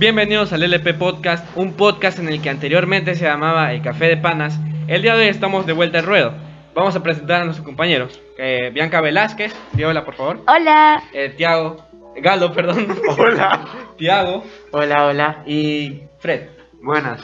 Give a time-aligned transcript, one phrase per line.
[0.00, 4.16] Bienvenidos al LP Podcast, un podcast en el que anteriormente se llamaba El Café de
[4.16, 4.58] Panas.
[4.88, 6.32] El día de hoy estamos de vuelta al ruedo.
[6.74, 8.18] Vamos a presentar a nuestros compañeros.
[8.38, 9.54] Eh, Bianca Velázquez,
[9.84, 10.40] hola por favor.
[10.46, 11.02] Hola.
[11.12, 11.84] Eh, Tiago,
[12.16, 12.88] Galo, perdón.
[13.18, 13.66] Hola.
[13.98, 15.42] Tiago Hola, hola.
[15.44, 16.48] y Fred.
[16.80, 17.20] Buenas.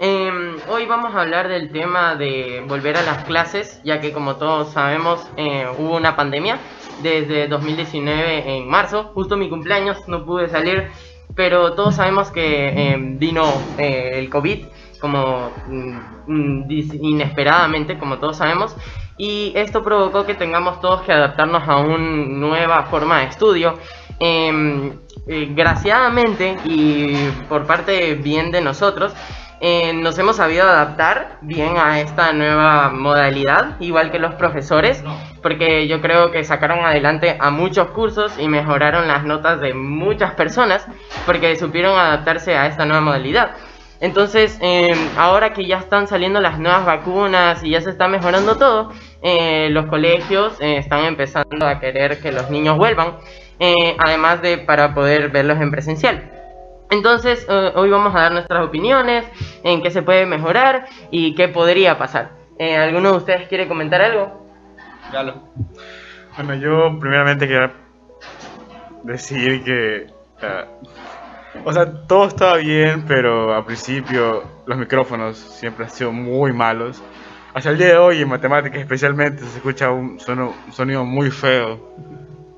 [0.00, 4.34] Em, hoy vamos a hablar del tema de volver a las clases, ya que como
[4.34, 6.58] todos sabemos eh, hubo una pandemia
[7.04, 10.90] desde 2019 en marzo, justo mi cumpleaños, no pude salir,
[11.34, 13.44] pero todos sabemos que em, vino
[13.78, 14.64] eh, el COVID
[15.00, 18.74] como mm, mm, inesperadamente, como todos sabemos,
[19.16, 23.78] y esto provocó que tengamos todos que adaptarnos a una nueva forma de estudio.
[24.20, 24.92] Em,
[25.28, 27.14] eh, graciadamente y
[27.48, 29.12] por parte bien de nosotros,
[29.60, 35.02] eh, nos hemos sabido adaptar bien a esta nueva modalidad, igual que los profesores,
[35.42, 40.34] porque yo creo que sacaron adelante a muchos cursos y mejoraron las notas de muchas
[40.34, 40.86] personas,
[41.26, 43.56] porque supieron adaptarse a esta nueva modalidad.
[44.00, 48.56] Entonces, eh, ahora que ya están saliendo las nuevas vacunas y ya se está mejorando
[48.56, 53.16] todo, eh, los colegios eh, están empezando a querer que los niños vuelvan,
[53.58, 56.37] eh, además de para poder verlos en presencial.
[56.90, 59.24] Entonces, eh, hoy vamos a dar nuestras opiniones
[59.62, 62.30] en qué se puede mejorar y qué podría pasar.
[62.58, 64.46] Eh, ¿Alguno de ustedes quiere comentar algo?
[65.12, 65.34] Galo.
[66.36, 67.72] Bueno, yo primeramente quería
[69.02, 70.06] decir que...
[70.42, 70.64] eh,
[71.64, 77.02] o sea, todo estaba bien, pero al principio los micrófonos siempre han sido muy malos.
[77.54, 81.30] Hasta el día de hoy, en matemáticas especialmente, se escucha un, sono- un sonido muy
[81.30, 81.80] feo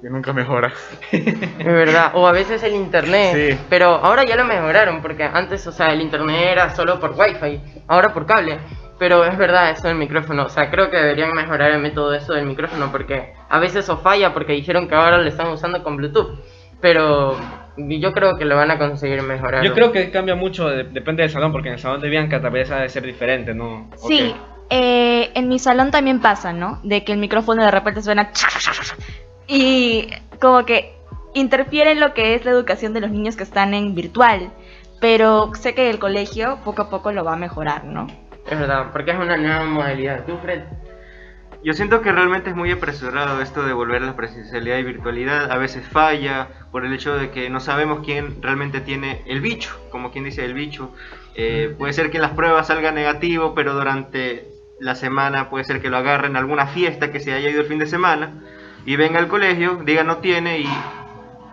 [0.01, 0.73] que nunca mejora.
[1.13, 3.59] Es verdad, o a veces el internet, Sí.
[3.69, 7.61] pero ahora ya lo mejoraron, porque antes, o sea, el internet era solo por wifi,
[7.89, 8.59] ahora por cable.
[8.99, 12.35] Pero es verdad eso del micrófono, o sea, creo que deberían mejorar el método eso
[12.35, 15.97] del micrófono, porque a veces o falla porque dijeron que ahora lo están usando con
[15.97, 16.39] Bluetooth.
[16.83, 17.37] Pero
[17.77, 19.63] yo creo que lo van a conseguir mejorar.
[19.65, 22.41] Yo creo que cambia mucho, de- depende del salón, porque en el salón de Bianca
[22.41, 23.91] tal vez ha de ser diferente, ¿no?
[23.97, 24.35] Sí,
[24.71, 26.79] eh, en mi salón también pasa, ¿no?
[26.83, 28.31] De que el micrófono de repente suena
[29.51, 30.09] y
[30.41, 30.95] como que
[31.35, 34.53] interfiere en lo que es la educación de los niños que están en virtual.
[35.01, 38.07] Pero sé que el colegio poco a poco lo va a mejorar, ¿no?
[38.49, 40.25] Es verdad, porque es una nueva modalidad.
[40.25, 40.63] ¿Tú, Fred?
[41.65, 45.51] Yo siento que realmente es muy apresurado esto de volver a la presencialidad y virtualidad.
[45.51, 49.79] A veces falla por el hecho de que no sabemos quién realmente tiene el bicho,
[49.91, 50.95] como quien dice el bicho.
[51.35, 54.47] Eh, puede ser que en las pruebas salga negativo, pero durante
[54.79, 57.67] la semana puede ser que lo agarren a alguna fiesta que se haya ido el
[57.67, 58.43] fin de semana
[58.87, 60.67] y venga al colegio, diga no tiene y,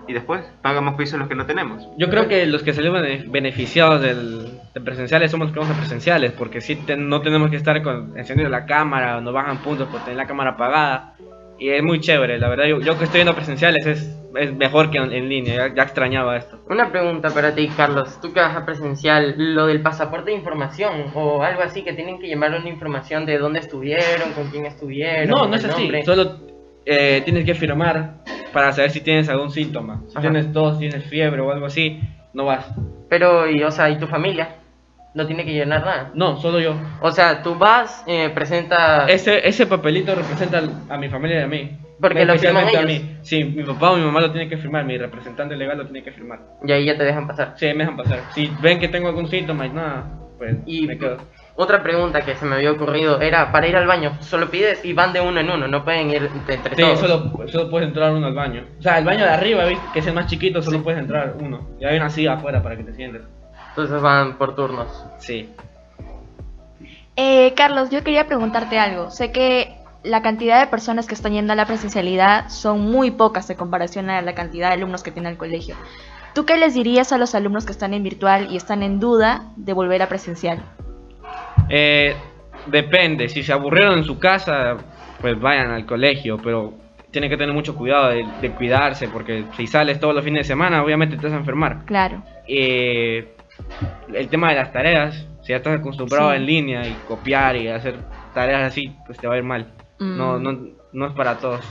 [0.08, 1.88] y después pagamos pisos los que no tenemos.
[1.98, 5.76] Yo creo que los que salimos bene- beneficiados del, de presenciales somos los que vamos
[5.76, 9.88] a presenciales, porque si no tenemos que estar con encendiendo la cámara, nos bajan puntos
[9.90, 11.14] por tener la cámara apagada.
[11.60, 12.66] Y es muy chévere, la verdad.
[12.66, 15.82] Yo, yo que estoy viendo presenciales es, es mejor que en, en línea, ya, ya
[15.82, 16.60] extrañaba esto.
[16.70, 18.22] Una pregunta para ti, Carlos.
[18.22, 22.20] Tú que vas a presencial, lo del pasaporte de información o algo así, que tienen
[22.20, 25.30] que llevar una información de dónde estuvieron, con quién estuvieron.
[25.30, 26.06] No, no es así, nombre.
[26.06, 26.38] solo
[26.88, 28.14] eh, tienes que firmar
[28.54, 30.02] para saber si tienes algún síntoma.
[30.08, 30.22] Si Ajá.
[30.22, 32.00] tienes tos, tienes fiebre o algo así,
[32.34, 32.66] no vas.
[33.10, 34.56] Pero, y, o sea, ¿y tu familia?
[35.14, 36.12] No tiene que llenar nada.
[36.14, 36.76] No, solo yo.
[37.02, 39.10] O sea, tú vas, eh, presentas...
[39.10, 41.78] Ese, ese papelito representa a mi familia y a mí.
[42.00, 42.86] Porque lo firman a ellos.
[42.86, 43.18] mí.
[43.24, 46.04] Sí, mi papá o mi mamá lo tiene que firmar, mi representante legal lo tiene
[46.04, 46.40] que firmar.
[46.64, 47.54] Y ahí ya te dejan pasar.
[47.58, 48.20] Sí, me dejan pasar.
[48.36, 50.06] Si ven que tengo algún síntoma y nada,
[50.38, 51.18] pues Y me quedo.
[51.58, 54.94] Otra pregunta que se me había ocurrido era, para ir al baño, solo pides y
[54.94, 57.00] van de uno en uno, no pueden ir de entre Sí, todos.
[57.00, 58.64] solo, solo puedes entrar uno al baño.
[58.80, 59.84] O sea, el baño de arriba, ¿viste?
[59.92, 61.68] que es el más chiquito, solo puedes entrar uno.
[61.80, 63.24] Y hay una silla afuera para que te sientes.
[63.70, 64.88] Entonces van por turnos.
[65.20, 65.50] Sí.
[67.16, 69.10] Eh, Carlos, yo quería preguntarte algo.
[69.10, 73.50] Sé que la cantidad de personas que están yendo a la presencialidad son muy pocas
[73.50, 75.76] en comparación a la cantidad de alumnos que tiene el colegio.
[76.34, 79.46] ¿Tú qué les dirías a los alumnos que están en virtual y están en duda
[79.56, 80.60] de volver a presencial?
[81.70, 82.16] Eh,
[82.66, 84.78] depende, si se aburrieron en su casa,
[85.22, 86.74] pues vayan al colegio, pero
[87.12, 90.48] tienen que tener mucho cuidado de, de cuidarse, porque si sales todos los fines de
[90.48, 91.86] semana, obviamente te vas a enfermar.
[91.86, 92.22] Claro.
[92.48, 93.34] Eh,
[94.14, 96.38] el tema de las tareas, si ya estás acostumbrado Sí.
[96.38, 97.96] en línea y copiar y hacer
[98.34, 99.74] tareas así, pues te va a ir mal.
[100.00, 100.44] No, Mm.
[100.44, 100.60] no,
[100.94, 101.66] no es para todos.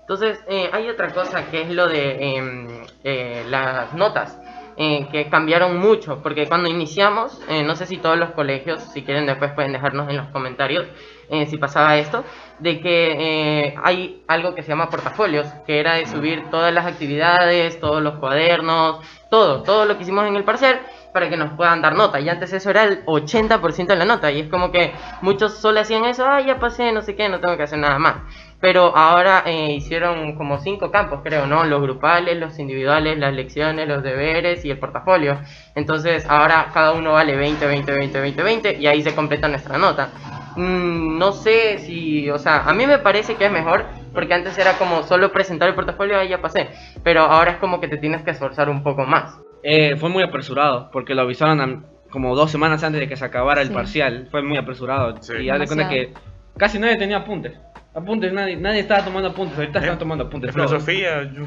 [0.00, 2.66] Entonces, eh, hay otra cosa que es lo de em,
[3.04, 4.38] eh, las notas,
[4.76, 9.02] eh, que cambiaron mucho, porque cuando iniciamos, eh, no sé si todos los colegios, si
[9.02, 10.86] quieren después pueden dejarnos en los comentarios
[11.30, 12.24] eh, si pasaba esto,
[12.58, 16.86] de que eh, hay algo que se llama portafolios, que era de subir todas las
[16.86, 18.98] actividades, todos los cuadernos,
[19.30, 20.80] todo, todo lo que hicimos en el parcial,
[21.12, 22.20] para que nos puedan dar nota.
[22.20, 24.30] Y antes eso era el 80% de la nota.
[24.30, 24.92] Y es como que
[25.22, 27.98] muchos solo hacían eso, ah, ya pasé, no sé qué, no tengo que hacer nada
[27.98, 28.16] más.
[28.60, 31.64] Pero ahora eh, hicieron como cinco campos, creo, ¿no?
[31.64, 35.38] Los grupales, los individuales, las lecciones, los deberes y el portafolio.
[35.74, 39.76] Entonces ahora cada uno vale 20, 20, 20, 20, 20 y ahí se completa nuestra
[39.76, 40.08] nota.
[40.56, 43.84] Mm, no sé si, o sea, a mí me parece que es mejor
[44.14, 46.68] porque antes era como solo presentar el portafolio, ahí ya pasé.
[47.02, 49.36] Pero ahora es como que te tienes que esforzar un poco más.
[49.62, 53.24] Eh, fue muy apresurado, porque lo avisaron a- como dos semanas antes de que se
[53.24, 53.74] acabara el Sí.
[53.74, 54.28] parcial.
[54.30, 55.16] Fue muy apresurado.
[55.20, 55.32] Sí.
[55.42, 56.12] Y haz de cuenta que
[56.56, 57.58] casi nadie tenía apuntes.
[57.94, 59.56] Apuntes, nadie, nadie estaba tomando apuntes.
[59.56, 59.82] Ahorita ¿Eh?
[59.82, 60.52] están tomando apuntes.
[60.52, 61.22] filosofía.
[61.32, 61.44] yo-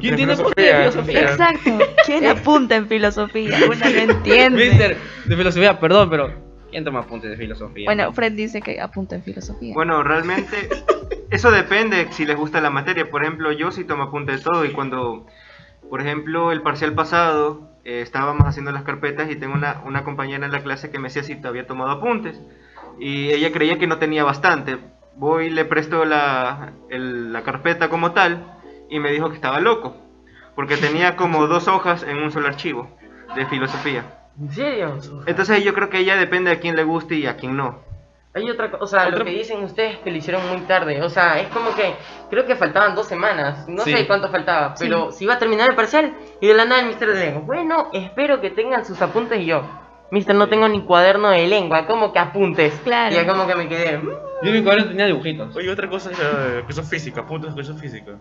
[0.00, 1.20] ¿Quién tiene apunte de filosofía?
[1.22, 1.78] Exacto.
[2.06, 3.58] ¿Quién apunta en filosofía?
[3.66, 4.68] Uno no entiende.
[4.70, 6.32] Mister, de filosofía, perdón, pero
[6.70, 7.84] ¿quién toma apuntes de filosofía?
[7.84, 9.74] Bueno, Fred dice que apunta en filosofía.
[9.74, 10.70] Bueno, realmente
[11.30, 13.10] eso depende si les gusta la materia.
[13.10, 15.26] Por ejemplo, yo sí tomo apunte de todo y cuando,
[15.90, 20.46] por ejemplo, el parcial pasado eh, estábamos haciendo las carpetas y tengo una, una compañera
[20.46, 22.40] en la clase que me decía si te había tomado apuntes
[22.98, 24.78] y ella creía que no tenía bastante.
[25.16, 28.44] Voy, le presto la, el- la carpeta como tal
[28.88, 29.96] y me dijo que estaba loco
[30.54, 32.88] porque tenía como dos hojas en un solo archivo
[33.34, 34.04] de filosofía.
[34.40, 34.98] ¿En serio?
[35.26, 37.78] Entonces yo creo que ella depende a quién le guste y a quién no.
[38.32, 41.02] Hay otra cosa, o sea, Otra- lo que dicen ustedes que lo hicieron muy tarde,
[41.02, 41.94] o sea, es como que
[42.30, 43.92] creo que faltaban dos semanas, no Sí.
[43.92, 44.84] sé cuánto faltaba, Sí.
[44.84, 47.40] pero si iba a terminar el parcial y de la nada el mister le dijo,
[47.40, 49.62] bueno, espero que tengan sus apuntes y yo,
[50.10, 52.72] mister, no tengo ni cuaderno de lengua, ¿cómo que apuntes?
[52.84, 53.12] Claro.
[53.12, 54.08] Y ya como que me quedé, "Mm,
[54.42, 55.54] Yo en mi cuaderno tenía dibujitos.
[55.54, 58.12] Oye, otra cosa es la educación física, puntos de educación física.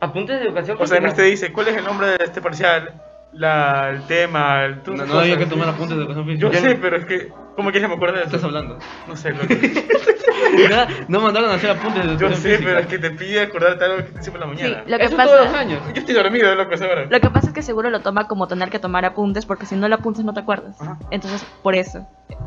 [0.00, 1.22] apuntes de educación O sea, en física".
[1.22, 2.92] este dice, ¿cuál es el nombre de este parcial?
[3.32, 4.80] La, el tema, el...
[4.86, 6.50] No, no había que tomar apuntes de educación física.
[6.50, 7.28] Yo sé, pero es que...
[7.56, 8.36] ¿Cómo quieres que me acuerde de ¿Qué eso?
[8.36, 8.78] estás hablando?
[9.08, 9.46] No sé, loco.
[10.70, 12.64] Nada, no mandaron a hacer apuntes de Yo educación sé, física.
[12.68, 14.84] pero es que te pide acordarte algo que te hice por la Sí, mañana.
[14.86, 15.80] lo que Eso todos los pasa, años.
[15.94, 17.06] Yo estoy dormido, loco, esa hora.
[17.08, 19.76] lo que pasa es que seguro lo toma como tener que tomar apuntes, porque si
[19.76, 20.80] no lo apuntes no te acuerdas.
[20.80, 20.98] Ajá.
[21.10, 22.06] Entonces, por eso,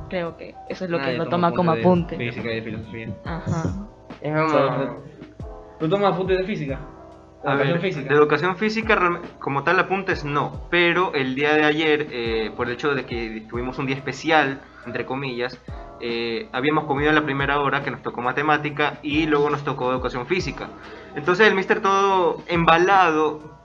[0.09, 1.85] creo que eso es lo que Nadie lo toma como apuntes
[2.15, 2.17] apunte.
[2.17, 3.09] De física y de filosofía.
[3.25, 3.63] Ajá.
[4.21, 5.03] Es como- Solo-
[5.79, 6.79] ¿Tú tomas apuntes de física?
[7.45, 8.09] Educación ver, física.
[8.09, 12.74] de educación física como tal apuntes no, pero el día de ayer, eh, por el
[12.74, 15.62] hecho de que tuvimos un día especial, entre comillas,
[16.01, 19.92] eh, habíamos comido en la primera hora que nos tocó matemática y luego nos tocó
[19.92, 20.69] educación física.
[21.15, 23.56] Entonces el mister todo embalado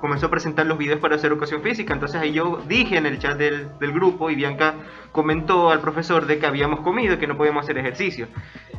[0.00, 1.92] comenzó a presentar los videos para hacer educación física.
[1.92, 4.74] Entonces ahí yo dije en el chat del, del grupo y Bianca
[5.12, 8.28] comentó al profesor de que habíamos comido y que no podíamos hacer ejercicio.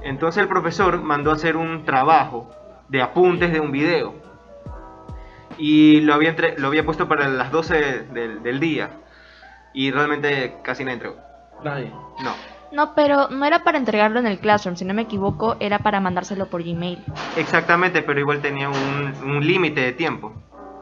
[0.02, 2.50] Entonces el profesor mandó a hacer un trabajo
[2.90, 4.27] de apuntes de un video
[5.58, 8.90] y lo había, entre- lo había puesto para las 12 del, del día
[9.74, 11.18] y realmente casi no entregó.
[11.64, 11.92] Nadie.
[12.24, 12.34] No,
[12.72, 16.00] No, pero no era para entregarlo en el Classroom, si no me equivoco, era para
[16.00, 17.04] mandárselo por Gmail.
[17.38, 20.34] exactamente, pero igual tenía un, un límite de tiempo.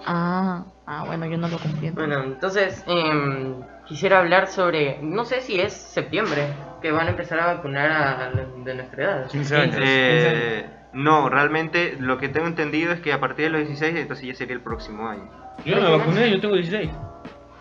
[0.06, 1.90] Ah, ah, bueno, yo no lo cumplí.
[1.92, 3.56] Bueno, entonces em,
[3.88, 6.48] quisiera hablar sobre, no sé si es septiembre,
[6.82, 9.28] que van a empezar a vacunar a, a los de nuestra edad.
[9.32, 9.76] 15 años.
[9.80, 14.26] Eh, no, realmente lo que tengo entendido es que a partir de los 16 entonces
[14.26, 15.30] ya sería el próximo año.
[15.66, 16.90] Yo no me vacuné, yo tengo 16.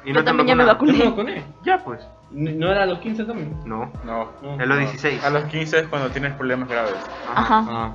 [0.05, 0.99] Y Yo han también ya me vacunado?
[0.99, 1.33] Yo vacuné.
[1.33, 1.55] me vacuné.
[1.65, 2.01] Ya pues,
[2.31, 3.57] ¿No era a los 15 también?
[3.65, 4.31] no, No.
[4.41, 4.53] No.
[4.53, 4.77] a los no.
[4.79, 5.25] 16.
[5.25, 6.95] A los 15 es cuando tienes problemas graves.
[7.35, 7.65] Ajá.
[7.69, 7.93] Ah.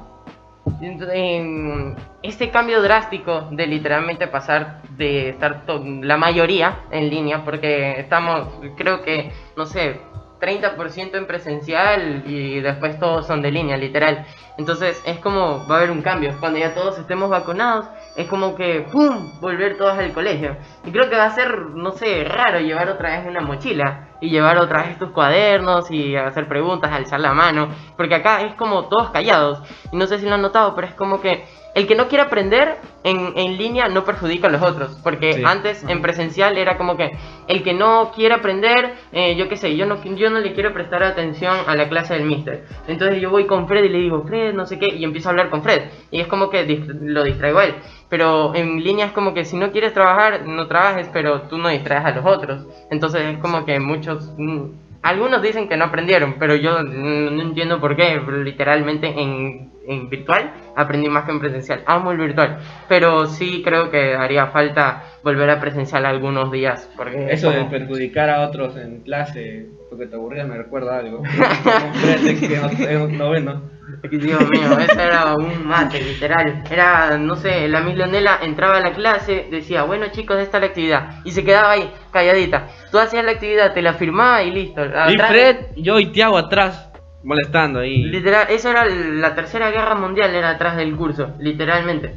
[0.81, 5.63] Y entonces, em, este cambio drástico de literalmente pasar de estar
[6.01, 8.47] la mayoría en línea, porque estamos,
[8.77, 9.99] creo que, no sé,
[10.39, 14.25] 30% en presencial y después todos son de línea, literal.
[14.57, 16.35] Entonces es como va a haber un cambio.
[16.39, 19.39] Cuando ya todos estemos vacunados, es como que ¡pum!
[19.39, 20.57] volver todos al colegio.
[20.85, 24.29] Y creo que va a ser, no sé, raro llevar otra vez una mochila y
[24.29, 27.69] llevar otra vez tus cuadernos y hacer preguntas, alzar la mano.
[27.95, 29.61] Porque acá es como todos callados.
[29.91, 31.45] Y no sé si lo han notado, pero es como que
[31.79, 34.99] el que no quiere aprender en, en línea no perjudica a los otros.
[35.03, 35.43] Porque Sí.
[35.45, 37.11] antes en presencial era como que
[37.47, 40.73] el que no quiere aprender, eh, yo qué sé, yo no, yo no le quiero
[40.73, 42.65] prestar atención a la clase del mister.
[42.87, 45.31] Entonces yo voy con Fred y le digo, Fred, no sé qué, y empiezo a
[45.31, 45.83] hablar con Fred.
[46.11, 46.65] Y es como que
[47.01, 47.75] lo distraigo a él.
[48.09, 51.69] Pero en línea es como que si no quieres trabajar, no trabajes, pero tú no
[51.69, 52.65] distraes a los otros.
[52.91, 54.33] Entonces es como que muchos...
[54.37, 54.63] mm,
[55.01, 58.19] algunos dicen que no aprendieron, pero yo mm, no entiendo por qué.
[58.43, 61.81] Literalmente en, en virtual aprendí más que en presencial.
[61.85, 66.89] Amo el virtual, pero sí creo que haría falta volver a presencial algunos días.
[66.95, 71.23] Porque Eso de como- perjudicar a otros en clase porque te aburrías me recuerda algo.
[73.09, 73.61] Noveno.
[74.09, 76.63] Dios mío, eso era un mate, literal.
[76.69, 80.61] Era, no sé, la Miss Leonela entraba a la clase, decía, bueno chicos, esta es
[80.61, 81.09] la actividad.
[81.25, 82.67] Y se quedaba ahí, calladita.
[82.91, 84.85] Tú hacías la actividad, te la firmaba y listo.
[84.85, 86.88] Y Atrás- Fred, yo y Tiago atrás
[87.23, 88.03] molestando ahí.
[88.03, 92.15] Literal, eso era la tercera guerra mundial, era atrás del curso, literalmente.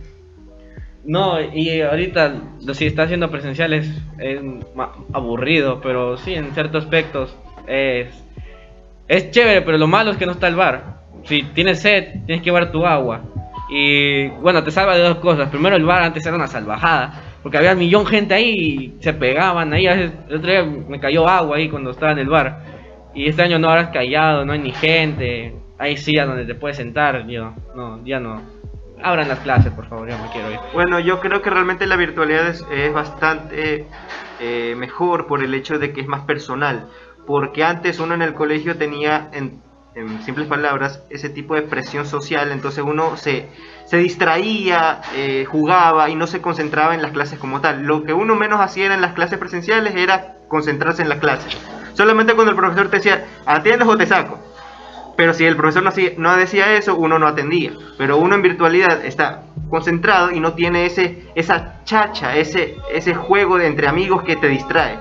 [1.04, 2.34] No, y ahorita
[2.74, 4.40] si está haciendo presenciales es
[5.12, 8.06] aburrido, pero sí, en ciertos aspectos es,
[9.08, 11.02] es chévere, pero lo malo es que no está el bar.
[11.24, 13.22] Si tienes sed, tienes que llevar tu agua.
[13.68, 15.48] Y bueno, te salva de dos cosas.
[15.48, 19.02] Primero, el bar antes era una salvajada, porque había un millón de gente ahí y
[19.02, 19.86] se pegaban ahí.
[19.86, 22.71] A veces, el otro día me cayó agua ahí cuando estaba en el bar.
[23.14, 25.54] Y este año no habrás callado, no hay ni gente.
[25.78, 27.26] Hay sillas donde te puedes sentar.
[27.26, 28.40] Yo, no, ya no.
[29.02, 30.58] Abran las clases, por favor, ya me quiero ir.
[30.72, 33.86] Bueno, yo creo que realmente la virtualidad es, bastante
[34.40, 36.88] eh, mejor por el hecho de que es más personal.
[37.26, 39.60] Porque antes uno en el colegio tenía, en,
[40.22, 42.52] simples palabras, ese tipo de presión social.
[42.52, 43.48] Entonces uno se,
[43.86, 47.82] se distraía, eh, jugaba y no se concentraba en las clases como tal.
[47.82, 51.48] Lo que uno menos hacía en las clases presenciales era concentrarse en la clase.
[51.94, 54.38] Solamente cuando el profesor te decía, atiendes o te saco.
[55.16, 55.82] Pero si el profesor
[56.16, 57.72] no, decía eso, uno no atendía.
[57.98, 63.58] Pero uno en virtualidad está concentrado y no tiene ese, esa chacha, ese, ese juego
[63.58, 64.98] de entre amigos que te distrae.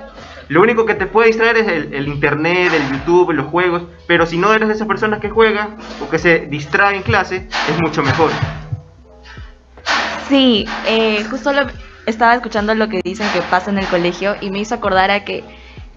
[0.48, 3.84] Lo único que te puede distraer es el, internet, el YouTube, los juegos.
[4.06, 7.48] Pero si no eres de esas personas que juegan o que se distraen en clase,
[7.68, 8.30] es mucho mejor.
[10.28, 11.62] Sí, eh, justo lo,
[12.06, 15.24] estaba escuchando lo que dicen que pasa en el colegio y me hizo acordar a
[15.24, 15.44] que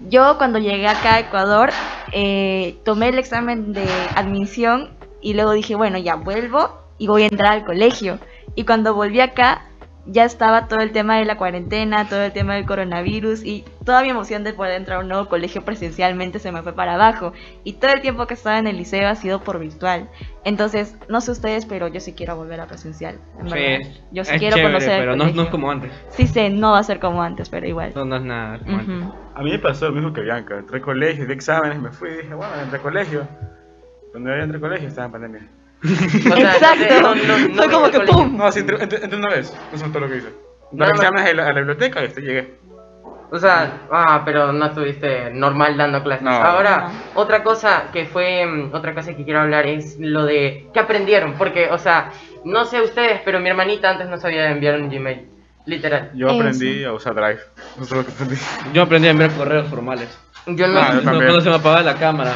[0.00, 1.70] yo cuando llegué acá a Ecuador
[2.12, 4.90] eh, tomé el examen de admisión
[5.22, 8.18] y luego dije, bueno, ya vuelvo y voy a entrar al colegio.
[8.54, 9.66] Y cuando volví acá
[10.06, 14.02] ya estaba todo el tema de la cuarentena, todo el tema del coronavirus y toda
[14.02, 17.32] mi emoción de poder entrar a un nuevo colegio presencialmente se me fue para abajo.
[17.64, 20.08] Y todo el tiempo que estaba en el liceo ha sido por virtual.
[20.44, 23.18] Entonces, no sé ustedes, pero yo sí quiero volver a presencial.
[23.40, 23.88] en Sí, verdad.
[24.12, 25.90] yo sí es quiero chévere, conocer el pero no, no es como antes.
[26.10, 27.92] Sí sé, no va a ser como antes, pero igual.
[27.94, 28.96] No, no es nada como antes.
[28.96, 29.14] Ujú.
[29.34, 30.58] A mí me pasó lo mismo que Bianca.
[30.58, 33.26] Entré a colegio, di exámenes, me fui y dije, bueno, entré a colegio.
[34.12, 35.48] Cuando yo entré a colegio estaba en pandemia.
[35.84, 37.00] O sea, Exacto.
[37.02, 38.00] no- no- no Fue como que.
[38.00, 38.36] ¡pum!
[38.36, 39.54] No, sí, entré, entré- entré una vez.
[39.72, 40.28] Eso es todo lo que hice.
[40.72, 40.98] Los más.
[40.98, 42.54] exámenes a la, a la biblioteca y este llegué.
[43.30, 46.22] O sea, ah, pero no estuviste normal dando clases.
[46.22, 46.30] No.
[46.30, 50.78] Ahora, otra cosa que fue, mm, otra cosa que quiero hablar es lo de qué
[50.80, 52.10] aprendieron, porque, o sea,
[52.44, 55.26] no sé ustedes, pero mi hermanita antes no sabía enviar un Gmail,
[55.66, 56.12] literal.
[56.14, 56.36] Yo Eso.
[56.36, 57.40] aprendí a usar Drive.
[57.74, 58.36] Eso es lo que aprendí.
[58.72, 60.16] Yo aprendí a enviar correos formales.
[60.46, 61.24] Yo no, Ah, yo No, también.
[61.26, 62.32] cuando se me apagaba la cámara.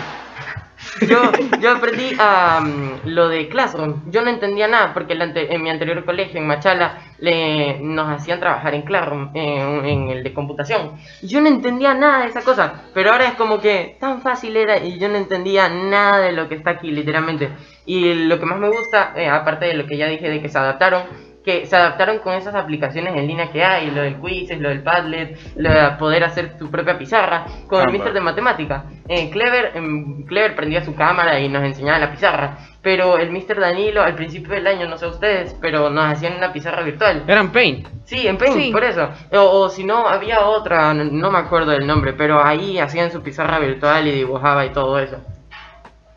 [1.09, 4.11] Yo, yo aprendí mm, lo de Classroom.
[4.11, 8.75] Yo no entendía nada porque en mi anterior colegio, en Machala, le, nos hacían trabajar
[8.75, 10.93] en Classroom, en, en el de computación.
[11.23, 14.79] Yo no entendía nada de esa cosa, pero ahora es como que tan fácil era
[14.79, 17.51] y yo no entendía nada de lo que está aquí, literalmente.
[17.87, 20.49] Y lo que más me gusta, eh, aparte de lo que ya dije de que
[20.49, 24.61] se adaptaron, que se adaptaron con esas aplicaciones en línea que hay, lo del Quizzes,
[24.61, 27.93] lo del Padlet, lo de poder hacer tu propia pizarra, con el.
[27.93, 28.85] Mister de matemática.
[29.09, 33.59] Eh, Clever, em, Clever prendía su cámara y nos enseñaba la pizarra, pero el Mr.
[33.59, 37.25] Danilo al principio del año, no sé ustedes, pero nos hacían una pizarra virtual.
[37.27, 37.89] Eran Paint.
[38.05, 38.71] Sí, en Paint, Sí.
[38.71, 39.09] por eso.
[39.33, 43.11] O, o si no, había otra, no, no me acuerdo del nombre, pero ahí hacían
[43.11, 45.17] su pizarra virtual y dibujaba y todo eso.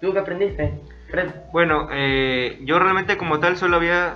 [0.02, 0.74] ¿Tú qué aprendiste?
[1.10, 1.30] Fred?
[1.54, 4.16] Bueno, eh, yo realmente como tal solo había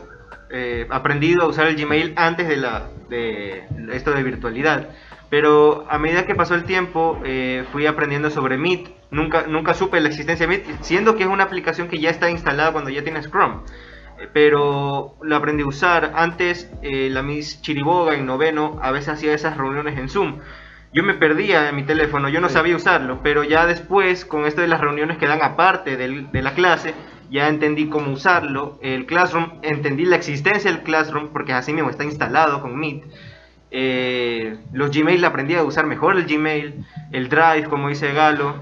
[0.50, 4.90] eh, aprendido a usar el Gmail antes de la de esto de virtualidad.
[5.30, 8.88] Pero a medida que pasó el tiempo eh, fui aprendiendo sobre Meet.
[9.12, 12.30] Nunca, nunca supe la existencia de Meet, siendo que es una aplicación que ya está
[12.30, 13.58] instalada cuando ya tienes Chrome.
[14.22, 16.14] Eh, Pero la aprendí a usar.
[16.16, 20.40] Antes eh, la Miss Chiriboga en noveno a veces hacía esas reuniones en Zoom.
[20.94, 24.62] Yo me perdía en mi teléfono, yo no sabía usarlo, pero ya después, con esto
[24.62, 26.94] de las reuniones que dan aparte del- de la clase,
[27.30, 28.80] ya entendí cómo usarlo.
[28.82, 33.04] El Classroom, entendí la existencia del Classroom, porque así mismo está instalado con Meet.
[33.70, 38.56] Eh, los Gmail aprendí a usar mejor el Gmail, el Drive, como dice Galo.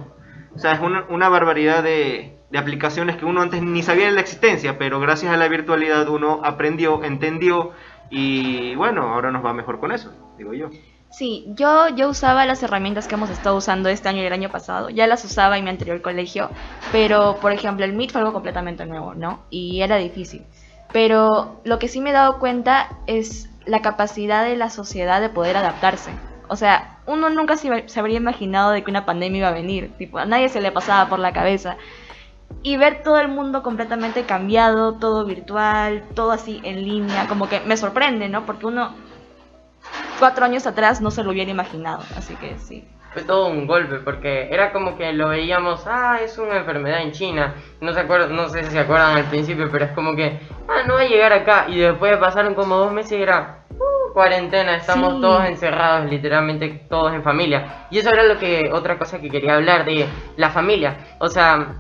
[0.56, 4.14] O sea, es una, una barbaridad de, de aplicaciones que uno antes ni sabía de
[4.14, 7.72] la existencia, pero gracias a la virtualidad uno aprendió, entendió
[8.10, 10.70] y bueno, ahora nos va mejor con eso, digo yo.
[11.16, 14.52] Sí, yo, yo usaba las herramientas que hemos estado usando este año y el año
[14.52, 14.90] pasado.
[14.90, 16.50] Ya las usaba en mi anterior colegio,
[16.92, 19.40] pero por ejemplo el Meet fue algo completamente nuevo, ¿no?
[19.50, 20.44] Y era difícil.
[20.92, 25.30] Pero lo que sí me he dado cuenta es la capacidad de la sociedad de
[25.30, 26.12] poder adaptarse.
[26.50, 29.94] O sea, uno nunca se, se habría imaginado de que una pandemia iba a venir.
[29.98, 31.78] Tipo, a nadie se le pasaba por la cabeza.
[32.62, 37.62] Y ver todo el mundo completamente cambiado, todo virtual, todo así en línea, como que
[37.62, 38.46] me sorprende, ¿no?
[38.46, 39.05] Porque uno
[40.20, 42.88] cuatro años atrás no se lo hubiera imaginado, así que sí.
[43.14, 47.14] Fue todo un golpe porque era como que lo veíamos, ah, es una enfermedad en
[47.14, 47.56] China.
[47.80, 50.84] No se acuerdan, no sé si se acuerdan al principio, pero es como que, ah,
[50.86, 51.66] no va a llegar acá.
[51.70, 55.22] Y después pasaron como dos meses y era, uh, cuarentena, estamos Sí.
[55.22, 57.86] todos encerrados, literalmente todos en familia.
[57.92, 60.08] Y eso era lo que otra cosa que quería hablar de
[60.38, 60.98] la familia.
[61.20, 61.76] O sea,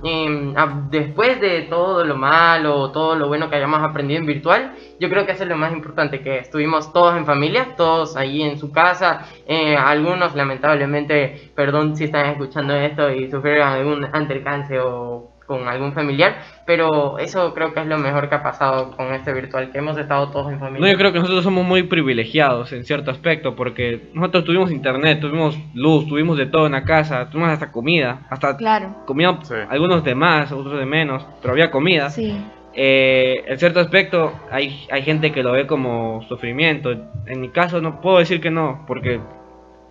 [0.55, 5.09] a- después de todo lo malo, todo lo bueno que hayamos aprendido en virtual, yo
[5.09, 8.59] creo que eso es lo más importante, que estuvimos todos en familia, todos ahí en
[8.59, 9.25] su casa.
[9.47, 15.93] Eh, algunos lamentablemente, perdón si están escuchando esto y sufrieron algún altercance o con algún
[15.93, 19.77] familiar, pero eso creo que es lo mejor que ha pasado con este virtual, que
[19.77, 20.87] hemos estado todos en familia.
[20.87, 25.19] No, yo creo que nosotros somos muy privilegiados en cierto aspecto porque nosotros tuvimos internet,
[25.19, 28.95] tuvimos luz, tuvimos de todo en la casa, tuvimos hasta comida, hasta Claro.
[29.05, 29.53] comida, Sí.
[29.69, 32.09] algunos de más, otros de menos, pero había comida.
[32.09, 32.35] Sí.
[32.73, 36.91] Eh, en cierto aspecto hay, hay gente que lo ve como sufrimiento.
[37.25, 39.19] En mi caso no puedo decir que no, porque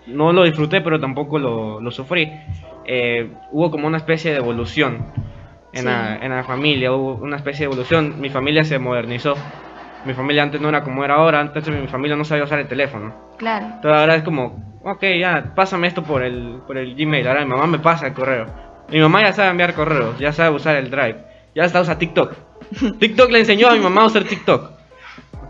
[0.07, 2.31] no lo disfruté, pero tampoco lo, lo sufrí.
[2.87, 5.07] Eh, hubo como una especie de evolución
[5.73, 5.85] en, Sí.
[5.87, 8.21] la, en la familia, hubo una especie de evolución.
[8.21, 9.35] Mi familia se modernizó.
[10.05, 12.69] Mi familia antes no era como era ahora, antes mi familia no sabía usar el
[12.69, 13.15] teléfono.
[13.39, 13.67] Claro.
[13.67, 17.27] Entonces ahora es como, ok, ya, pásame esto por el, por el Gmail.
[17.27, 18.47] Ahora mi mamá me pasa el correo.
[18.91, 21.17] Mi mamá ya sabe enviar correos, ya sabe usar el Drive,
[21.55, 22.33] ya está usa TikTok.
[22.99, 24.73] TikTok le enseñó a mi mamá a usar TikTok.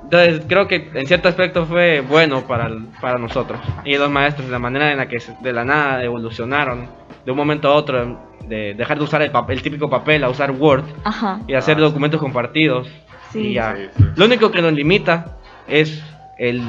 [0.04, 3.58] Entonces creo que en cierto aspecto fue bueno para, el- para nosotros.
[3.84, 6.88] Y los maestros, la manera en la que de la nada evolucionaron
[7.25, 10.28] de un momento a otro, de dejar de usar el, papel, el típico papel a
[10.28, 11.40] usar Word Ajá.
[11.49, 12.87] y hacer documentos compartidos.
[13.35, 13.49] Sí.
[13.49, 13.76] Y ya.
[13.76, 14.05] Sí, sí.
[14.17, 15.37] Lo único que nos limita
[15.69, 16.03] es
[16.38, 16.62] el,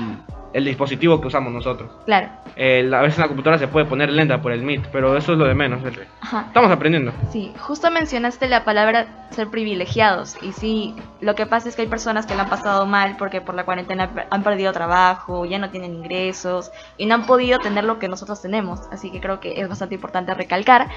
[0.53, 1.89] el dispositivo que usamos nosotros.
[2.05, 2.29] Claro.
[2.55, 5.37] El- a veces la computadora se puede poner lenta por el Meet, pero eso es
[5.37, 5.81] lo de menos.
[6.21, 6.45] Ajá.
[6.47, 7.11] Estamos aprendiendo.
[7.31, 11.87] Sí, justo mencionaste la palabra ser privilegiados y sí, lo que pasa es que hay
[11.89, 15.69] personas que la han pasado mal porque por la cuarentena han perdido trabajo, ya no
[15.69, 19.59] tienen ingresos y no han podido tener lo que nosotros tenemos, así que creo que
[19.59, 20.87] es bastante importante recalcar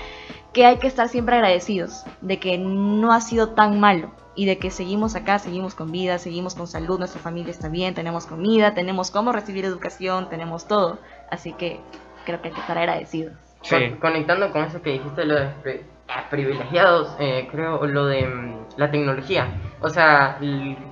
[0.53, 4.59] que hay que estar siempre agradecidos de que no ha sido tan malo y de
[4.59, 8.73] que seguimos acá, seguimos con vida, seguimos con salud, nuestra familia está bien, tenemos comida,
[8.73, 11.81] tenemos cómo recibir educación, tenemos todo, así que
[12.25, 13.33] creo que hay que estar agradecidos.
[13.63, 13.75] Sí.
[13.75, 18.55] Con- conectando con eso que dijiste, lo de ah, privilegiados, eh, creo lo de mm,
[18.77, 19.49] la tecnología.
[19.81, 20.39] O sea,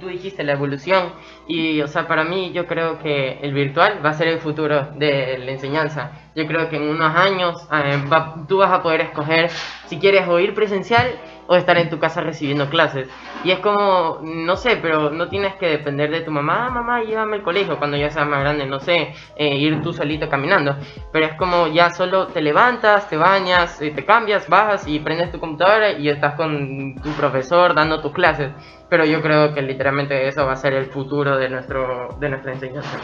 [0.00, 1.12] tú dijiste la evolución
[1.46, 4.88] y, o sea, para mí yo creo que el virtual va a ser el futuro
[4.96, 6.10] de la enseñanza.
[6.36, 9.48] Yo creo que en unos años eh, va- tú vas a poder escoger
[9.86, 13.08] si quieres o ir presencial o estar en tu casa recibiendo clases.
[13.42, 17.02] Y es como, no sé, pero no tienes que depender de tu mamá, "Ah, mamá,
[17.02, 20.76] llévame al colegio cuando ya seas más grande, no sé, eh, ir tú solito caminando.
[21.10, 25.32] Pero es como ya solo te levantas, te bañas, eh, te cambias, bajas y prendes
[25.32, 28.50] tu computadora y estás con tu profesor dando tus clases.
[28.90, 32.52] Pero yo creo que literalmente eso va a ser el futuro de, nuestro, de nuestra
[32.52, 32.98] enseñanza.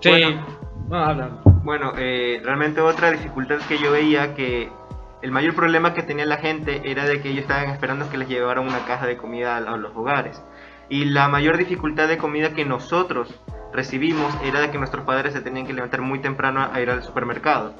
[0.00, 0.10] Sí.
[0.10, 0.46] Bueno.
[0.88, 1.30] No, habla.
[1.62, 4.72] Bueno, eh, realmente otra dificultad que yo veía que
[5.20, 8.28] el mayor problema que tenía la gente era de que ellos estaban esperando que les
[8.28, 10.42] llevaran una caja de comida a, los hogares.
[10.88, 13.38] Y la mayor dificultad de comida que nosotros
[13.74, 17.02] recibimos era de que nuestros padres se tenían que levantar muy temprano a ir al
[17.02, 17.74] supermercado.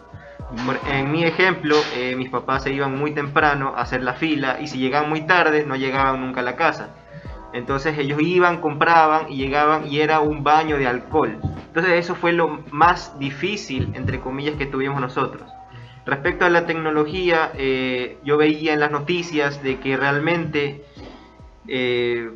[0.88, 4.66] En mi ejemplo, eh, mis papás se iban muy temprano a hacer la fila y
[4.66, 6.90] si llegaban muy tarde no llegaban nunca a la casa.
[7.52, 11.38] Entonces ellos iban, compraban y llegaban y era un baño de alcohol.
[11.66, 15.50] Entonces eso fue lo más difícil, entre comillas, que tuvimos nosotros.
[16.06, 20.84] Respecto a la tecnología, eh, yo veía en las noticias de que realmente
[21.68, 22.30] eh,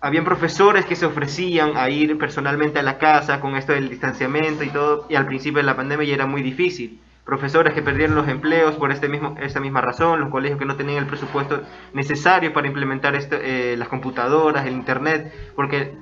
[0.00, 4.64] habían profesores que se ofrecían a ir personalmente a la casa con esto del distanciamiento
[4.64, 7.00] y todo, y al principio de la pandemia ya era muy difícil.
[7.30, 10.74] Profesores que perdieron los empleos por este mismo, esta misma razón, los colegios que no
[10.74, 11.62] tenían el presupuesto
[11.92, 15.94] necesario para implementar eh, las computadoras, el internet, porque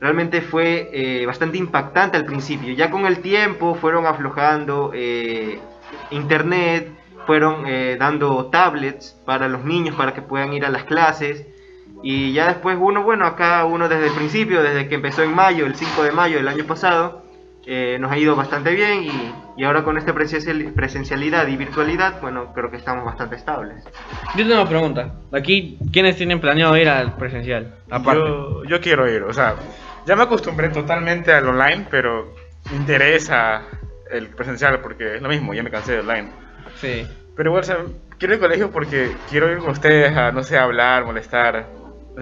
[0.00, 2.74] realmente fue eh, bastante impactante al principio.
[2.74, 5.60] Ya con el tiempo fueron aflojando eh,
[6.10, 6.90] internet,
[7.26, 7.64] fueron
[7.98, 11.46] dando tablets para los niños para que puedan ir a las clases.
[12.02, 15.64] Y ya después uno, bueno, acá uno desde el principio, desde que empezó en mayo,
[15.64, 17.23] el 5 de mayo del año pasado,
[17.66, 22.20] eh, nos ha ido bastante bien y, y ahora con esta presencial- presencialidad y virtualidad,
[22.20, 23.82] bueno, creo que estamos bastante estables.
[24.36, 25.14] Yo tengo una pregunta.
[25.32, 27.74] Aquí, ¿quiénes tienen planeado ir al presencial?
[27.90, 28.20] Aparte.
[28.20, 29.54] Yo, yo quiero ir, o sea,
[30.06, 32.34] ya me acostumbré totalmente al online, pero
[32.70, 33.62] me interesa
[34.10, 36.28] el presencial porque es lo mismo, ya me cansé del online.
[36.80, 37.06] Sí.
[37.36, 37.76] Pero igual, o sea,
[38.18, 41.66] quiero ir al colegio porque quiero ir con ustedes a, no sé, hablar, molestar.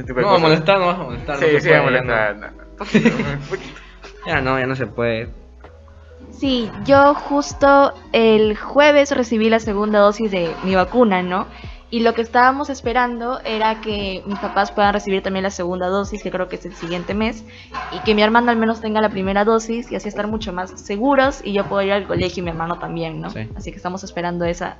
[0.07, 0.41] tipo de No, cosas.
[0.41, 1.35] molestar no vas a molestar.
[1.41, 2.37] no Sí, se sí, puede, a molestar.
[2.37, 2.47] no.
[2.47, 2.53] no.
[2.79, 3.81] Poquito, un poquito.
[4.27, 5.29] Ya no, ya no se puede.
[6.31, 11.47] Sí, yo justo el jueves recibí la segunda dosis de mi vacuna, ¿no?
[11.91, 16.23] Y lo que estábamos esperando era que mis papás puedan recibir también la segunda dosis,
[16.23, 17.45] que creo que es el siguiente mes,
[17.93, 20.71] y que mi hermano al menos tenga la primera dosis y así estar mucho más
[20.81, 23.29] seguros y yo puedo ir al colegio y mi hermano también, ¿no?
[23.29, 23.47] Sí.
[23.55, 24.79] Así que estamos esperando esa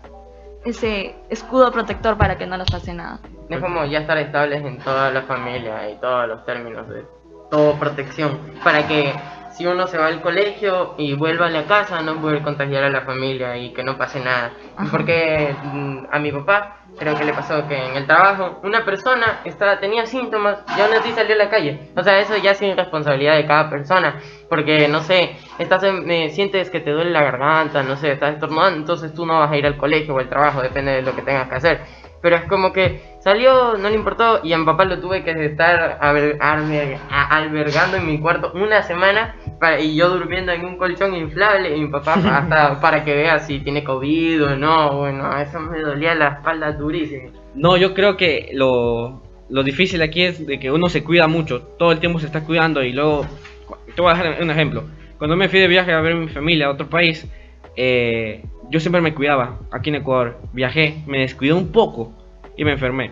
[0.65, 3.21] ese escudo protector para que no nos pase nada.
[3.51, 7.05] Es como ya estar estables en toda la familia y todos los términos de
[7.53, 8.41] todo protección.
[8.65, 9.13] Para que
[9.53, 12.89] si uno se va al colegio y vuelve a la casa, no poder contagiar a
[12.91, 14.53] la familia y que no pase nada.
[14.91, 19.41] Porque mm, a mi papá creo que le pasó que en el trabajo una persona
[19.45, 21.91] estaba, tenía síntomas y aún así salió a la calle.
[21.95, 24.15] O sea, eso ya es irresponsabilidad de cada persona.
[24.49, 28.35] Porque, no sé, estás en- eh, sientes que te duele la garganta, no sé, estás
[28.35, 31.15] estornudando, entonces tú no vas a ir al colegio o al trabajo, depende de lo
[31.15, 31.81] que tengas que hacer.
[32.23, 35.33] Pero es como que salió, no le importó y a mi papá lo tuve que
[35.47, 40.65] estar alber- alber- a- albergando en mi cuarto una semana para- y yo durmiendo en
[40.65, 44.99] un colchón inflable y mi papá hasta para que vea si tiene COVID o no.
[44.99, 47.31] Bueno, eso me dolía la espalda durísimo.
[47.55, 51.61] No, yo creo que lo, lo difícil aquí es de que uno se cuida mucho,
[51.79, 53.27] todo el tiempo se está cuidando y luego,
[53.95, 54.85] te voy a dar un ejemplo,
[55.19, 57.27] cuando me fui de viaje a ver a mi familia a otro país,
[57.77, 62.13] eh, yo siempre me cuidaba, aquí en Ecuador, viajé, me descuidé un poco
[62.57, 63.11] y me enfermé.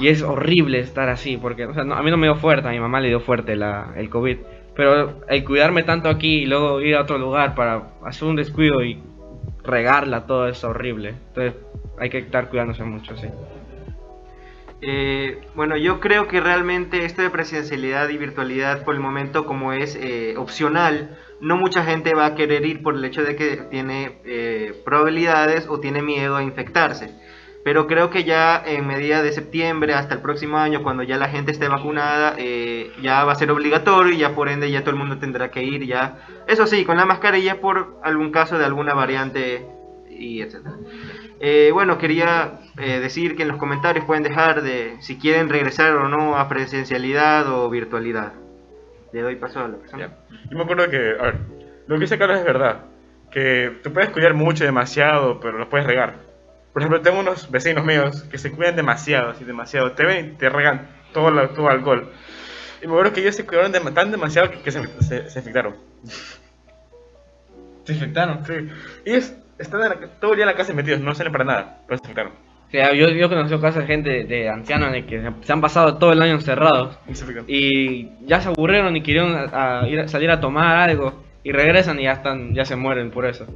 [0.00, 2.80] Y es horrible estar así, porque no- a mí no me dio fuerte, a mi
[2.80, 4.38] mamá le dio fuerte el COVID.
[4.74, 8.82] Pero el cuidarme tanto aquí y luego ir a otro lugar para hacer un descuido
[8.84, 9.00] y
[9.64, 11.14] regarla, todo es horrible.
[11.28, 11.54] Entonces
[11.98, 13.28] hay que estar cuidándose mucho, sí.
[14.82, 19.72] Eh, bueno, yo creo que realmente esto de presencialidad y virtualidad por el momento como
[19.72, 23.56] es eh, opcional, no mucha gente va a querer ir por el hecho de que
[23.70, 27.10] tiene eh, probabilidades o tiene miedo a infectarse.
[27.66, 31.28] Pero creo que ya en medida de septiembre hasta el próximo año, cuando ya la
[31.28, 34.90] gente esté vacunada, eh, ya va a ser obligatorio y ya por ende ya todo
[34.90, 36.18] el mundo tendrá que ir ya.
[36.46, 39.66] Eso sí, con la mascarilla por algún caso de alguna variante
[40.08, 40.76] y etcétera.
[41.40, 45.92] Eh, bueno, quería eh, decir que en los comentarios pueden dejar de si quieren regresar
[45.96, 48.45] o no a presencialidad o virtualidad.
[49.12, 50.10] Le doy paso a la persona.
[50.50, 51.34] Yo me acuerdo que, a ver,
[51.86, 52.80] lo que dice Carlos es verdad.
[53.30, 56.14] Que te puedes cuidar mucho, demasiado, pero lo puedes regar.
[56.72, 59.92] Por ejemplo, tengo unos vecinos míos que se cuidan demasiado, así demasiado.
[59.92, 62.12] Te ven y te regan todo, la- todo alcohol.
[62.82, 65.76] Y me acuerdo que ellos se cuidaron tan demasiado que, que se, se, se infectaron.
[67.84, 68.44] ¿Se infectaron?
[68.44, 68.54] Sí.
[69.04, 71.78] Ellos están en la- todo el día en la casa metidos, no salen para nada,
[71.86, 72.32] pero se infectaron.
[72.76, 75.96] Sea, yo, yo he conocido casos de gente, de ancianos, de que se han pasado
[75.96, 76.98] todo el año encerrados
[77.48, 81.52] Y ya se aburrieron y querían a- a ir a- salir a tomar algo y
[81.52, 83.46] regresan y ya están ya se mueren por eso.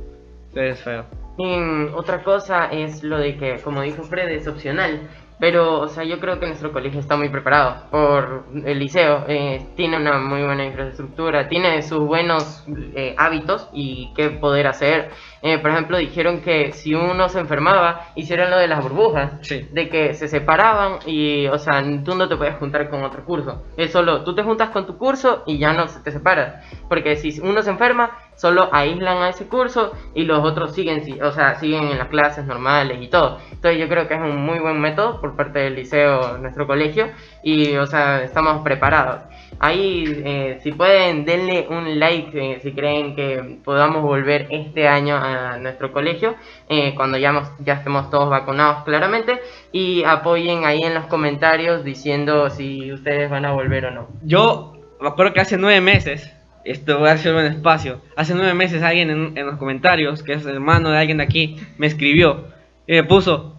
[0.49, 1.05] Entonces es feo.
[1.37, 5.01] Y mm, otra cosa es lo de que, como dijo Fred, es opcional.
[5.40, 9.24] Pero, o sea, yo creo que nuestro colegio está muy preparado por el liceo.
[9.26, 15.11] eh, tiene una muy buena infraestructura, tiene sus buenos eh, hábitos y qué poder hacer.
[15.42, 19.33] Eh, por ejemplo, dijeron que si uno se enfermaba, hicieron lo de las burbujas.
[19.40, 19.66] Sí.
[19.72, 23.64] De que se separaban y, o sea, tú no te puedes juntar con otro curso.
[23.79, 26.62] Es solo, tú te juntas con tu curso y ya no se te separas.
[26.88, 31.20] Porque si uno se enferma, solo aíslan a ese curso y los otros siguen, si-
[31.20, 33.38] o sea, siguen en las clases normales y todo.
[33.53, 37.09] Entonces yo creo que es un muy buen método por parte del liceo, nuestro colegio,
[37.42, 39.20] y, o sea, estamos preparados.
[39.59, 45.16] Ahí, eh, si pueden, denle un like eh, si creen que podamos volver este año
[45.16, 46.35] a nuestro colegio,
[46.68, 49.38] eh, cuando ya, ya estemos todos vacunados claramente,
[49.70, 54.09] y apoyen ahí en los comentarios diciendo si ustedes van a volver o no.
[54.22, 56.33] Yo me acuerdo que hace nueve meses,
[56.64, 60.35] esto voy a hacer un espacio, hace nueve meses alguien en, en los comentarios, que
[60.35, 62.44] es hermano de alguien de aquí, me escribió
[62.87, 63.57] y me puso,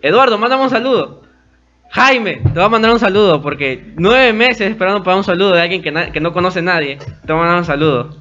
[0.00, 1.22] Eduardo, mándame un saludo.
[1.90, 5.60] Jaime, te voy a mandar un saludo porque nueve meses esperando para un saludo de
[5.60, 6.96] alguien que, no conoce a nadie.
[6.96, 8.16] Te voy a mandar un saludo.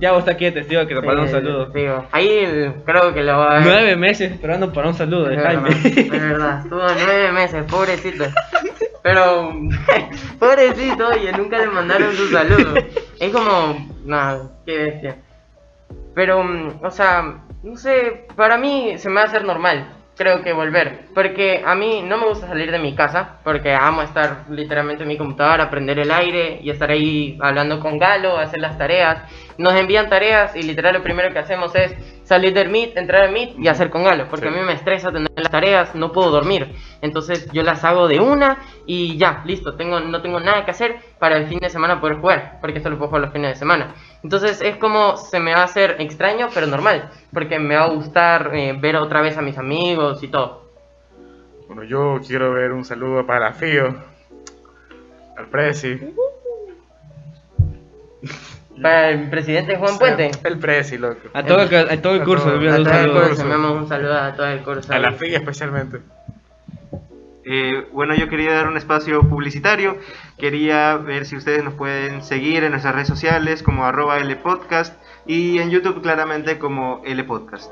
[0.00, 1.70] Tiago está aquí de testigo que te manda un Sí, saludo.
[2.10, 5.68] ahí creo que lo va a Nueve meses esperando para un saludo de Es Jaime.
[5.68, 8.24] verdad, es verdad, estuvo nueve meses, pobrecito.
[9.08, 9.54] Pero,
[10.38, 12.74] pobrecito, y nunca le mandaron su saludo.
[13.18, 15.16] Es como, nada, qué bestia.
[16.14, 20.42] Pero, mm, o sea, no sé, para mí se me va a hacer normal, creo
[20.42, 21.06] que volver.
[21.14, 25.08] Porque a mí no me gusta salir de mi casa, porque amo estar literalmente en
[25.08, 29.22] mi computadora, prender el aire y estar ahí hablando con Galo, hacer las tareas.
[29.56, 31.96] Nos envían tareas y literal lo primero que hacemos es
[32.28, 34.54] salir del Meet, entrar al Meet y hacer con Galo, porque Sí.
[34.54, 36.74] a mí me estresa tener las tareas, no puedo dormir.
[37.00, 40.96] Entonces yo las hago de una y ya, listo, tengo, no tengo nada que hacer
[41.18, 43.56] para el fin de semana poder jugar, porque esto lo puedo jugar los fines de
[43.56, 43.94] semana.
[44.22, 47.88] Entonces es como se me va a hacer extraño, pero normal, porque me va a
[47.90, 50.68] gustar eh, ver otra vez a mis amigos y todo.
[51.66, 53.94] Bueno, yo quiero ver un saludo para Fío,
[55.36, 55.98] al Prezi.
[58.82, 60.30] Para el presidente Juan Puente.
[60.44, 61.28] El Prezi, loco.
[61.34, 63.72] A todo, el, a todo el A curso, todo- le envío A todo el curso,
[63.72, 64.92] un saludo a todo el curso.
[64.92, 65.98] A la FIA especialmente.
[67.50, 69.96] Eh, bueno, yo quería dar un espacio publicitario.
[70.38, 74.94] Quería ver si ustedes nos pueden seguir en nuestras redes sociales como arroba Lpodcast
[75.26, 77.70] y en YouTube claramente como Lpodcast.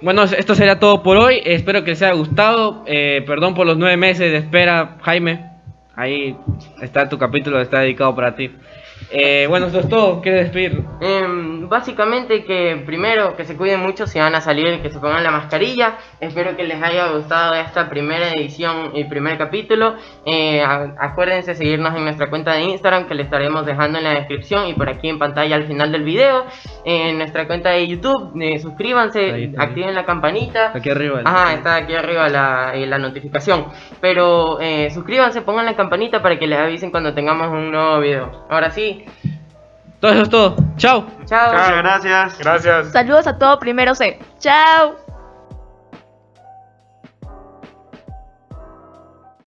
[0.00, 1.40] Bueno, esto sería todo por hoy.
[1.44, 2.82] Espero que les haya gustado.
[2.86, 5.50] Eh, perdón por los nueve meses de espera, Jaime.
[5.94, 6.34] Ahí
[6.80, 8.50] está tu capítulo, está dedicado para ti.
[9.14, 10.20] Eh, bueno, eso es todo.
[10.22, 10.82] ¿Quieres despedir?
[11.00, 15.22] Em, básicamente que primero que se cuiden mucho si van a salir, que se pongan
[15.22, 15.98] la mascarilla.
[16.18, 19.96] Espero que les haya gustado esta primera edición y primer capítulo.
[20.24, 20.62] Eh,
[20.98, 24.74] acuérdense seguirnos en nuestra cuenta de Instagram que le estaremos dejando en la descripción y
[24.74, 26.46] por aquí en pantalla al final del video.
[26.84, 29.54] En nuestra cuenta de YouTube, eh, suscríbanse, Ahí, ahí.
[29.58, 30.72] activen la campanita.
[30.74, 31.20] Aquí arriba.
[31.24, 33.66] Ajá, está aquí arriba la, eh, la notificación.
[34.00, 38.46] Pero eh, suscríbanse, pongan la campanita para que les avisen cuando tengamos un nuevo video.
[38.48, 39.01] Ahora sí,
[40.00, 40.56] Todo eso es todo.
[40.76, 41.06] Chao.
[41.26, 41.52] chao.
[41.52, 42.38] Muchas gracias.
[42.38, 42.92] Gracias.
[42.92, 44.18] Saludos a todo primero C.
[44.40, 44.96] Chao.